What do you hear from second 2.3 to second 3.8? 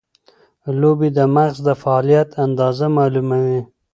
اندازه معلوموي.